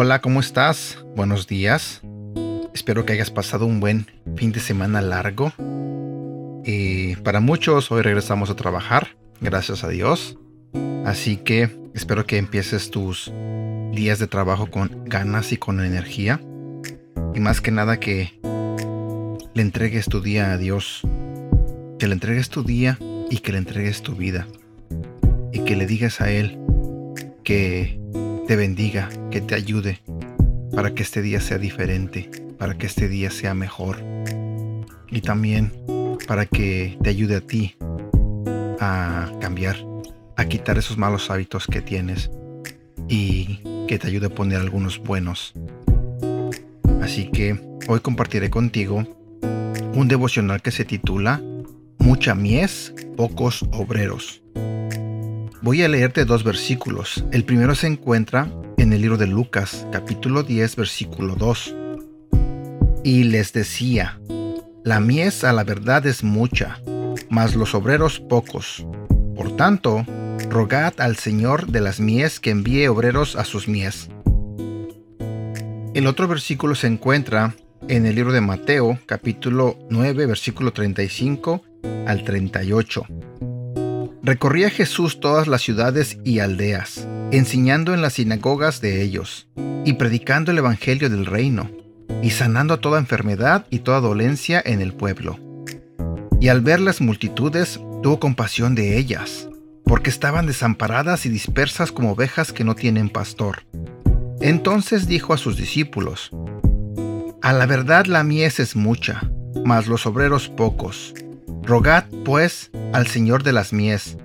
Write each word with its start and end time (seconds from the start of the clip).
Hola, 0.00 0.20
¿cómo 0.20 0.40
estás? 0.40 1.04
Buenos 1.16 1.46
días. 1.46 2.02
Espero 2.72 3.04
que 3.04 3.14
hayas 3.14 3.30
pasado 3.30 3.66
un 3.66 3.80
buen 3.80 4.06
fin 4.36 4.52
de 4.52 4.60
semana 4.60 5.02
largo. 5.02 5.52
Y 6.64 7.16
para 7.16 7.40
muchos 7.40 7.90
hoy 7.90 8.02
regresamos 8.02 8.48
a 8.48 8.54
trabajar, 8.54 9.16
gracias 9.40 9.82
a 9.82 9.88
Dios. 9.88 10.38
Así 11.04 11.36
que 11.36 11.76
espero 11.98 12.26
que 12.26 12.38
empieces 12.38 12.92
tus 12.92 13.32
días 13.92 14.20
de 14.20 14.28
trabajo 14.28 14.70
con 14.70 15.04
ganas 15.06 15.50
y 15.50 15.56
con 15.56 15.80
energía. 15.80 16.40
Y 17.34 17.40
más 17.40 17.60
que 17.60 17.72
nada 17.72 17.98
que 17.98 18.38
le 19.52 19.62
entregues 19.62 20.06
tu 20.06 20.20
día 20.20 20.52
a 20.52 20.58
Dios. 20.58 21.02
Que 21.98 22.06
le 22.06 22.14
entregues 22.14 22.50
tu 22.50 22.62
día 22.62 22.98
y 23.30 23.38
que 23.38 23.50
le 23.50 23.58
entregues 23.58 24.02
tu 24.02 24.14
vida. 24.14 24.46
Y 25.52 25.64
que 25.64 25.74
le 25.74 25.86
digas 25.86 26.20
a 26.20 26.30
Él 26.30 26.56
que 27.42 28.00
te 28.46 28.54
bendiga, 28.54 29.08
que 29.32 29.40
te 29.40 29.56
ayude 29.56 30.00
para 30.72 30.94
que 30.94 31.02
este 31.02 31.20
día 31.20 31.40
sea 31.40 31.58
diferente, 31.58 32.30
para 32.58 32.78
que 32.78 32.86
este 32.86 33.08
día 33.08 33.32
sea 33.32 33.54
mejor. 33.54 33.98
Y 35.10 35.20
también 35.20 35.72
para 36.28 36.46
que 36.46 36.96
te 37.02 37.10
ayude 37.10 37.34
a 37.34 37.40
ti 37.40 37.74
a 38.78 39.32
cambiar, 39.40 39.87
a 40.38 40.46
quitar 40.46 40.78
esos 40.78 40.96
malos 40.96 41.30
hábitos 41.30 41.66
que 41.66 41.82
tienes 41.82 42.30
y 43.08 43.58
que 43.88 43.98
te 43.98 44.06
ayude 44.06 44.26
a 44.26 44.34
poner 44.34 44.60
algunos 44.60 44.98
buenos. 44.98 45.52
Así 47.02 47.28
que 47.30 47.60
hoy 47.88 48.00
compartiré 48.00 48.48
contigo 48.48 49.04
un 49.94 50.08
devocional 50.08 50.62
que 50.62 50.70
se 50.70 50.84
titula 50.84 51.42
Mucha 51.98 52.36
mies, 52.36 52.94
pocos 53.16 53.64
obreros. 53.72 54.40
Voy 55.60 55.82
a 55.82 55.88
leerte 55.88 56.24
dos 56.24 56.44
versículos. 56.44 57.24
El 57.32 57.44
primero 57.44 57.74
se 57.74 57.88
encuentra 57.88 58.48
en 58.76 58.92
el 58.92 59.02
libro 59.02 59.16
de 59.16 59.26
Lucas, 59.26 59.88
capítulo 59.90 60.44
10, 60.44 60.76
versículo 60.76 61.34
2. 61.34 61.74
Y 63.02 63.24
les 63.24 63.52
decía, 63.52 64.20
la 64.84 65.00
mies 65.00 65.42
a 65.42 65.52
la 65.52 65.64
verdad 65.64 66.06
es 66.06 66.22
mucha, 66.22 66.80
mas 67.28 67.56
los 67.56 67.74
obreros 67.74 68.20
pocos. 68.20 68.86
Por 69.34 69.56
tanto, 69.56 70.06
rogad 70.50 70.94
al 70.98 71.16
Señor 71.16 71.66
de 71.66 71.80
las 71.80 72.00
mies 72.00 72.40
que 72.40 72.50
envíe 72.50 72.88
obreros 72.88 73.36
a 73.36 73.44
sus 73.44 73.68
mies. 73.68 74.08
El 75.94 76.06
otro 76.06 76.28
versículo 76.28 76.74
se 76.74 76.86
encuentra 76.86 77.54
en 77.88 78.06
el 78.06 78.14
libro 78.14 78.32
de 78.32 78.40
Mateo, 78.40 78.98
capítulo 79.06 79.78
9, 79.90 80.26
versículo 80.26 80.72
35 80.72 81.62
al 82.06 82.24
38. 82.24 83.06
Recorría 84.22 84.70
Jesús 84.70 85.20
todas 85.20 85.46
las 85.48 85.62
ciudades 85.62 86.18
y 86.24 86.40
aldeas, 86.40 87.06
enseñando 87.30 87.94
en 87.94 88.02
las 88.02 88.14
sinagogas 88.14 88.80
de 88.80 89.02
ellos, 89.02 89.48
y 89.84 89.94
predicando 89.94 90.50
el 90.50 90.58
Evangelio 90.58 91.08
del 91.08 91.24
reino, 91.24 91.70
y 92.22 92.30
sanando 92.30 92.78
toda 92.78 92.98
enfermedad 92.98 93.66
y 93.70 93.80
toda 93.80 94.00
dolencia 94.00 94.62
en 94.64 94.80
el 94.80 94.92
pueblo. 94.92 95.38
Y 96.40 96.48
al 96.48 96.60
ver 96.60 96.80
las 96.80 97.00
multitudes, 97.00 97.80
tuvo 98.02 98.20
compasión 98.20 98.74
de 98.74 98.98
ellas, 98.98 99.47
porque 99.88 100.10
estaban 100.10 100.46
desamparadas 100.46 101.26
y 101.26 101.30
dispersas 101.30 101.90
como 101.90 102.12
ovejas 102.12 102.52
que 102.52 102.62
no 102.62 102.74
tienen 102.74 103.08
pastor. 103.08 103.64
Entonces 104.40 105.08
dijo 105.08 105.32
a 105.32 105.38
sus 105.38 105.56
discípulos, 105.56 106.30
A 107.42 107.52
la 107.52 107.66
verdad 107.66 108.06
la 108.06 108.22
mies 108.22 108.60
es 108.60 108.76
mucha, 108.76 109.32
mas 109.64 109.88
los 109.88 110.06
obreros 110.06 110.48
pocos. 110.48 111.14
Rogad, 111.62 112.04
pues, 112.24 112.70
al 112.92 113.06
Señor 113.06 113.42
de 113.42 113.52
las 113.52 113.72
mies, 113.72 114.18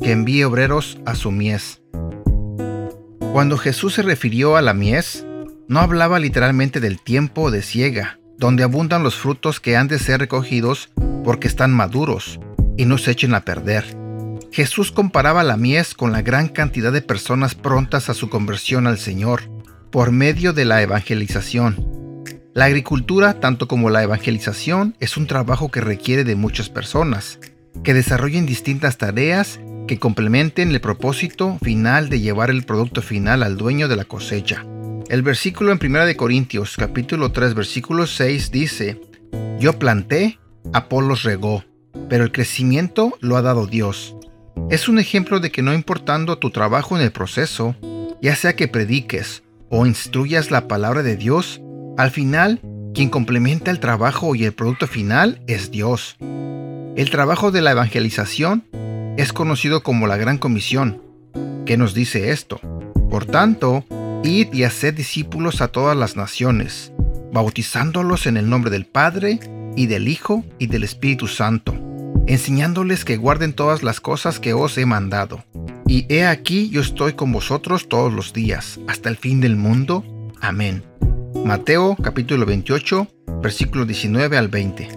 que 0.00 0.12
envíe 0.12 0.44
obreros 0.44 0.98
a 1.04 1.14
su 1.14 1.32
mies. 1.32 1.82
Cuando 3.32 3.58
Jesús 3.58 3.94
se 3.94 4.02
refirió 4.02 4.56
a 4.56 4.62
la 4.62 4.72
mies, 4.72 5.26
no 5.66 5.80
hablaba 5.80 6.18
literalmente 6.18 6.80
del 6.80 7.00
tiempo 7.00 7.50
de 7.50 7.62
siega, 7.62 8.18
donde 8.38 8.62
abundan 8.62 9.02
los 9.02 9.16
frutos 9.16 9.60
que 9.60 9.76
han 9.76 9.88
de 9.88 9.98
ser 9.98 10.20
recogidos 10.20 10.90
porque 11.24 11.48
están 11.48 11.72
maduros 11.72 12.40
y 12.76 12.86
no 12.86 12.96
se 12.96 13.10
echen 13.10 13.34
a 13.34 13.44
perder. 13.44 14.07
Jesús 14.50 14.92
comparaba 14.92 15.44
la 15.44 15.56
mies 15.56 15.94
con 15.94 16.12
la 16.12 16.22
gran 16.22 16.48
cantidad 16.48 16.92
de 16.92 17.02
personas 17.02 17.54
prontas 17.54 18.08
a 18.08 18.14
su 18.14 18.28
conversión 18.30 18.86
al 18.86 18.98
Señor, 18.98 19.42
por 19.90 20.10
medio 20.10 20.52
de 20.52 20.64
la 20.64 20.82
evangelización. 20.82 22.24
La 22.54 22.64
agricultura, 22.64 23.40
tanto 23.40 23.68
como 23.68 23.90
la 23.90 24.02
evangelización, 24.02 24.96
es 25.00 25.16
un 25.16 25.26
trabajo 25.26 25.70
que 25.70 25.80
requiere 25.80 26.24
de 26.24 26.34
muchas 26.34 26.70
personas, 26.70 27.38
que 27.84 27.94
desarrollen 27.94 28.46
distintas 28.46 28.98
tareas 28.98 29.60
que 29.86 29.98
complementen 29.98 30.70
el 30.70 30.80
propósito 30.80 31.58
final 31.62 32.08
de 32.08 32.20
llevar 32.20 32.50
el 32.50 32.64
producto 32.64 33.00
final 33.00 33.42
al 33.42 33.56
dueño 33.56 33.88
de 33.88 33.96
la 33.96 34.04
cosecha. 34.04 34.64
El 35.08 35.22
versículo 35.22 35.72
en 35.72 35.78
1 35.82 36.16
Corintios 36.16 36.76
capítulo 36.76 37.32
3 37.32 37.54
versículo 37.54 38.06
6 38.06 38.50
dice, 38.50 39.00
Yo 39.58 39.78
planté, 39.78 40.38
Apolos 40.72 41.22
regó, 41.22 41.64
pero 42.08 42.24
el 42.24 42.32
crecimiento 42.32 43.16
lo 43.20 43.36
ha 43.36 43.42
dado 43.42 43.66
Dios. 43.66 44.17
Es 44.70 44.88
un 44.88 44.98
ejemplo 44.98 45.40
de 45.40 45.50
que 45.50 45.62
no 45.62 45.72
importando 45.72 46.38
tu 46.38 46.50
trabajo 46.50 46.96
en 46.96 47.02
el 47.02 47.12
proceso, 47.12 47.74
ya 48.20 48.36
sea 48.36 48.54
que 48.54 48.68
prediques 48.68 49.42
o 49.70 49.86
instruyas 49.86 50.50
la 50.50 50.68
palabra 50.68 51.02
de 51.02 51.16
Dios, 51.16 51.60
al 51.96 52.10
final, 52.10 52.60
quien 52.94 53.10
complementa 53.10 53.70
el 53.70 53.80
trabajo 53.80 54.34
y 54.34 54.44
el 54.44 54.52
producto 54.52 54.86
final 54.86 55.40
es 55.46 55.70
Dios. 55.70 56.16
El 56.96 57.10
trabajo 57.10 57.50
de 57.50 57.62
la 57.62 57.72
evangelización 57.72 58.64
es 59.16 59.32
conocido 59.32 59.82
como 59.82 60.06
la 60.06 60.16
Gran 60.16 60.38
Comisión. 60.38 61.02
¿Qué 61.64 61.76
nos 61.76 61.94
dice 61.94 62.30
esto? 62.30 62.60
Por 63.10 63.24
tanto, 63.24 63.84
id 64.22 64.52
y 64.52 64.64
haced 64.64 64.94
discípulos 64.94 65.60
a 65.60 65.68
todas 65.68 65.96
las 65.96 66.16
naciones, 66.16 66.92
bautizándolos 67.32 68.26
en 68.26 68.36
el 68.36 68.50
nombre 68.50 68.70
del 68.70 68.86
Padre, 68.86 69.38
y 69.76 69.86
del 69.86 70.08
Hijo, 70.08 70.44
y 70.58 70.66
del 70.66 70.82
Espíritu 70.82 71.28
Santo, 71.28 71.72
enseñándoles 72.28 73.06
que 73.06 73.16
guarden 73.16 73.54
todas 73.54 73.82
las 73.82 74.00
cosas 74.00 74.38
que 74.38 74.52
os 74.52 74.76
he 74.76 74.84
mandado. 74.84 75.44
Y 75.86 76.04
he 76.12 76.26
aquí 76.26 76.68
yo 76.68 76.82
estoy 76.82 77.14
con 77.14 77.32
vosotros 77.32 77.88
todos 77.88 78.12
los 78.12 78.34
días, 78.34 78.78
hasta 78.86 79.08
el 79.08 79.16
fin 79.16 79.40
del 79.40 79.56
mundo. 79.56 80.04
Amén. 80.40 80.84
Mateo 81.44 81.96
capítulo 81.96 82.44
28, 82.44 83.08
versículo 83.42 83.86
19 83.86 84.36
al 84.36 84.48
20. 84.48 84.88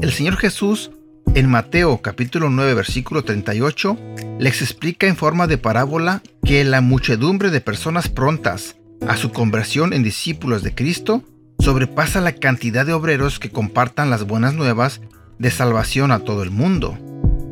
El 0.00 0.12
Señor 0.12 0.38
Jesús 0.38 0.90
en 1.34 1.48
Mateo 1.48 2.00
capítulo 2.00 2.48
9 2.48 2.74
versículo 2.74 3.22
38 3.22 3.96
les 4.38 4.62
explica 4.62 5.06
en 5.06 5.16
forma 5.16 5.46
de 5.46 5.58
parábola 5.58 6.22
que 6.42 6.64
la 6.64 6.80
muchedumbre 6.80 7.50
de 7.50 7.60
personas 7.60 8.08
prontas 8.08 8.76
a 9.06 9.16
su 9.16 9.30
conversión 9.30 9.92
en 9.92 10.02
discípulos 10.02 10.62
de 10.62 10.74
Cristo 10.74 11.22
sobrepasa 11.58 12.22
la 12.22 12.32
cantidad 12.32 12.86
de 12.86 12.94
obreros 12.94 13.38
que 13.38 13.50
compartan 13.50 14.08
las 14.08 14.26
buenas 14.26 14.54
nuevas 14.54 15.02
de 15.40 15.50
salvación 15.50 16.12
a 16.12 16.20
todo 16.20 16.42
el 16.42 16.50
mundo. 16.50 16.98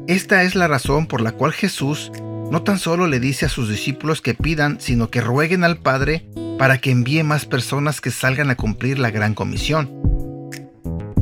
Esta 0.06 0.43
es 0.43 0.54
la 0.54 0.69
razón 0.69 1.06
por 1.06 1.22
la 1.22 1.32
cual 1.32 1.53
Jesús 1.53 2.12
no 2.50 2.62
tan 2.62 2.78
solo 2.78 3.06
le 3.06 3.19
dice 3.19 3.47
a 3.47 3.49
sus 3.49 3.69
discípulos 3.69 4.21
que 4.21 4.34
pidan, 4.34 4.78
sino 4.78 5.10
que 5.10 5.22
rueguen 5.22 5.65
al 5.65 5.78
Padre 5.78 6.27
para 6.59 6.78
que 6.78 6.91
envíe 6.91 7.22
más 7.22 7.47
personas 7.47 8.00
que 8.00 8.10
salgan 8.10 8.50
a 8.50 8.56
cumplir 8.56 8.98
la 8.98 9.10
gran 9.10 9.34
comisión. 9.34 9.91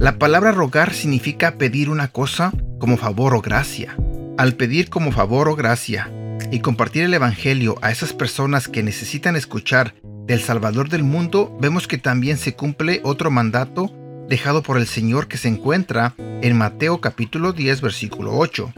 La 0.00 0.18
palabra 0.18 0.50
rogar 0.52 0.92
significa 0.92 1.56
pedir 1.56 1.88
una 1.88 2.08
cosa 2.08 2.52
como 2.78 2.96
favor 2.96 3.34
o 3.34 3.42
gracia. 3.42 3.96
Al 4.36 4.54
pedir 4.54 4.90
como 4.90 5.12
favor 5.12 5.48
o 5.48 5.56
gracia 5.56 6.10
y 6.50 6.60
compartir 6.60 7.04
el 7.04 7.14
Evangelio 7.14 7.76
a 7.80 7.92
esas 7.92 8.12
personas 8.12 8.66
que 8.66 8.82
necesitan 8.82 9.36
escuchar 9.36 9.94
del 10.26 10.40
Salvador 10.40 10.88
del 10.88 11.04
mundo, 11.04 11.56
vemos 11.60 11.86
que 11.86 11.98
también 11.98 12.38
se 12.38 12.54
cumple 12.54 13.00
otro 13.04 13.30
mandato 13.30 13.92
dejado 14.28 14.62
por 14.62 14.78
el 14.78 14.86
Señor 14.86 15.28
que 15.28 15.36
se 15.36 15.48
encuentra 15.48 16.14
en 16.18 16.56
Mateo 16.56 17.00
capítulo 17.00 17.52
10 17.52 17.80
versículo 17.80 18.36
8. 18.36 18.72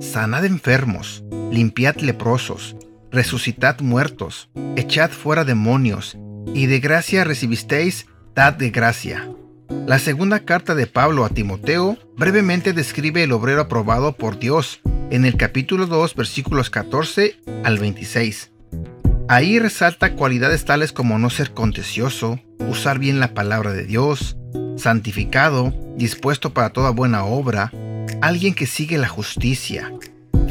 Sanad 0.00 0.44
enfermos, 0.44 1.24
limpiad 1.50 1.96
leprosos, 1.96 2.76
resucitad 3.10 3.80
muertos, 3.80 4.48
echad 4.76 5.10
fuera 5.10 5.44
demonios, 5.44 6.16
y 6.54 6.66
de 6.66 6.80
gracia 6.80 7.24
recibisteis, 7.24 8.06
dad 8.34 8.54
de 8.54 8.70
gracia. 8.70 9.30
La 9.86 9.98
segunda 9.98 10.40
carta 10.40 10.74
de 10.74 10.86
Pablo 10.86 11.24
a 11.24 11.28
Timoteo 11.28 11.96
brevemente 12.16 12.72
describe 12.72 13.22
el 13.22 13.32
obrero 13.32 13.62
aprobado 13.62 14.12
por 14.12 14.38
Dios 14.38 14.80
en 15.10 15.24
el 15.24 15.36
capítulo 15.36 15.86
2 15.86 16.14
versículos 16.14 16.70
14 16.70 17.36
al 17.64 17.78
26. 17.78 18.50
Ahí 19.28 19.60
resalta 19.60 20.14
cualidades 20.14 20.64
tales 20.64 20.92
como 20.92 21.18
no 21.18 21.30
ser 21.30 21.52
contencioso, 21.52 22.40
usar 22.58 22.98
bien 22.98 23.20
la 23.20 23.32
palabra 23.32 23.72
de 23.72 23.84
Dios, 23.84 24.36
santificado, 24.76 25.74
dispuesto 25.96 26.52
para 26.52 26.70
toda 26.70 26.90
buena 26.90 27.24
obra, 27.24 27.72
alguien 28.22 28.54
que 28.54 28.66
sigue 28.66 28.98
la 28.98 29.08
justicia, 29.08 29.92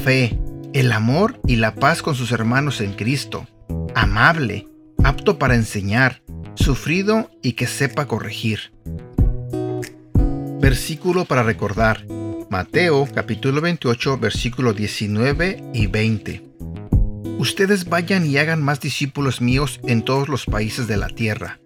fe, 0.03 0.39
el 0.73 0.91
amor 0.91 1.39
y 1.47 1.55
la 1.55 1.75
paz 1.75 2.01
con 2.01 2.15
sus 2.15 2.31
hermanos 2.31 2.81
en 2.81 2.93
Cristo, 2.93 3.47
amable, 3.95 4.67
apto 5.03 5.39
para 5.39 5.55
enseñar, 5.55 6.21
sufrido 6.55 7.31
y 7.41 7.53
que 7.53 7.67
sepa 7.67 8.05
corregir. 8.05 8.71
Versículo 10.59 11.25
para 11.25 11.43
recordar. 11.43 12.05
Mateo 12.49 13.07
capítulo 13.13 13.61
28 13.61 14.17
versículo 14.17 14.73
19 14.73 15.63
y 15.73 15.87
20. 15.87 16.43
Ustedes 17.37 17.85
vayan 17.85 18.25
y 18.25 18.37
hagan 18.37 18.61
más 18.61 18.79
discípulos 18.79 19.39
míos 19.39 19.79
en 19.85 20.03
todos 20.03 20.27
los 20.27 20.45
países 20.45 20.87
de 20.87 20.97
la 20.97 21.07
tierra. 21.07 21.59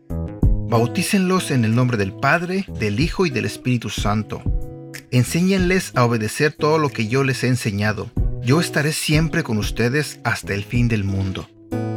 Bautícenlos 0.74 1.52
en 1.52 1.66
el 1.66 1.76
nombre 1.76 1.98
del 1.98 2.14
Padre, 2.14 2.66
del 2.80 3.00
Hijo 3.00 3.28
y 3.28 3.30
del 3.30 3.46
Espíritu 3.46 3.92
Santo. 3.92 4.42
Enséñenles 5.12 5.92
a 5.96 6.04
obedecer 6.04 6.52
todo 6.52 6.80
lo 6.80 6.90
que 6.90 7.08
yo 7.08 7.24
les 7.24 7.44
he 7.44 7.48
enseñado. 7.48 8.10
Yo 8.42 8.60
estaré 8.60 8.92
siempre 8.92 9.44
con 9.44 9.60
ustedes 9.60 10.20
hasta 10.24 10.56
el 10.56 10.64
fin 10.64 10.88
del 10.88 11.04
mundo. 11.04 11.48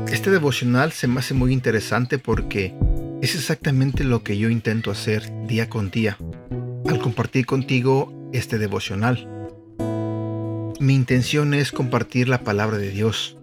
Este 0.08 0.30
devocional 0.30 0.92
se 0.92 1.08
me 1.08 1.20
hace 1.20 1.32
muy 1.32 1.54
interesante 1.54 2.18
porque 2.18 2.74
es 3.22 3.34
exactamente 3.34 4.04
lo 4.04 4.22
que 4.22 4.36
yo 4.36 4.50
intento 4.50 4.90
hacer 4.90 5.32
día 5.46 5.70
con 5.70 5.90
día 5.90 6.18
al 6.86 6.98
compartir 6.98 7.46
contigo 7.46 8.12
este 8.34 8.58
devocional. 8.58 9.26
Mi 10.80 10.94
intención 10.94 11.54
es 11.54 11.72
compartir 11.72 12.28
la 12.28 12.44
palabra 12.44 12.76
de 12.76 12.90
Dios. 12.90 13.38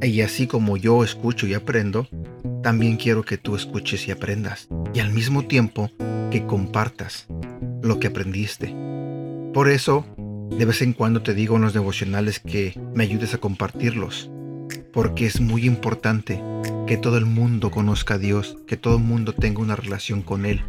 Y 0.00 0.20
así 0.20 0.46
como 0.46 0.76
yo 0.76 1.02
escucho 1.02 1.48
y 1.48 1.54
aprendo, 1.54 2.06
también 2.62 2.96
quiero 2.96 3.22
que 3.24 3.38
tú 3.38 3.56
escuches 3.56 4.06
y 4.08 4.10
aprendas. 4.10 4.68
Y 4.94 5.00
al 5.00 5.12
mismo 5.12 5.46
tiempo 5.46 5.90
que 6.30 6.46
compartas 6.46 7.26
lo 7.82 7.98
que 7.98 8.08
aprendiste. 8.08 8.74
Por 9.52 9.68
eso, 9.68 10.06
de 10.50 10.64
vez 10.64 10.82
en 10.82 10.92
cuando 10.92 11.22
te 11.22 11.34
digo 11.34 11.56
en 11.56 11.62
los 11.62 11.74
devocionales 11.74 12.38
que 12.38 12.78
me 12.94 13.04
ayudes 13.04 13.34
a 13.34 13.38
compartirlos 13.38 14.30
porque 14.92 15.26
es 15.26 15.40
muy 15.40 15.64
importante 15.64 16.42
que 16.86 16.96
todo 16.96 17.16
el 17.16 17.24
mundo 17.24 17.70
conozca 17.70 18.14
a 18.14 18.18
Dios, 18.18 18.58
que 18.66 18.76
todo 18.76 18.96
el 18.96 19.02
mundo 19.02 19.32
tenga 19.32 19.60
una 19.60 19.76
relación 19.76 20.22
con 20.22 20.44
Él, 20.44 20.62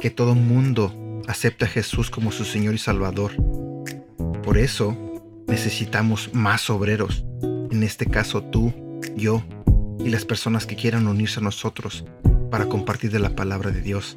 que 0.00 0.10
todo 0.10 0.32
el 0.32 0.40
mundo 0.40 1.22
acepte 1.28 1.66
a 1.66 1.68
Jesús 1.68 2.10
como 2.10 2.32
su 2.32 2.44
Señor 2.44 2.74
y 2.74 2.78
Salvador. 2.78 3.32
Por 4.42 4.58
eso 4.58 4.96
necesitamos 5.46 6.30
más 6.32 6.70
obreros, 6.70 7.24
en 7.42 7.82
este 7.82 8.06
caso 8.06 8.42
tú, 8.42 8.72
yo 9.16 9.42
y 9.98 10.10
las 10.10 10.24
personas 10.24 10.66
que 10.66 10.76
quieran 10.76 11.06
unirse 11.06 11.40
a 11.40 11.42
nosotros 11.42 12.04
para 12.50 12.66
compartir 12.66 13.10
de 13.10 13.18
la 13.18 13.30
palabra 13.30 13.70
de 13.70 13.80
Dios. 13.80 14.16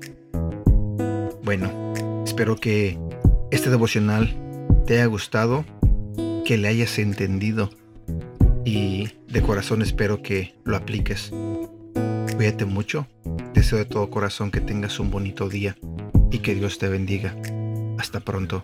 Bueno, 1.44 1.94
espero 2.26 2.56
que 2.56 2.98
este 3.52 3.70
devocional 3.70 4.36
te 4.86 4.96
haya 4.96 5.06
gustado, 5.06 5.66
que 6.46 6.58
le 6.58 6.68
hayas 6.68 7.00
entendido 7.00 7.70
y 8.66 9.10
de 9.28 9.42
corazón 9.42 9.82
espero 9.82 10.22
que 10.22 10.56
lo 10.64 10.76
apliques. 10.76 11.32
Cuídate 12.36 12.66
mucho, 12.66 13.08
deseo 13.54 13.78
de 13.78 13.86
todo 13.86 14.10
corazón 14.10 14.52
que 14.52 14.62
tengas 14.62 15.00
un 15.00 15.12
bonito 15.12 15.50
día 15.50 15.76
y 16.32 16.40
que 16.40 16.56
Dios 16.56 16.78
te 16.78 16.88
bendiga. 16.88 17.36
Hasta 17.98 18.20
pronto. 18.20 18.64